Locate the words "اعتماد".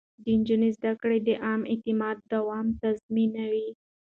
1.71-2.17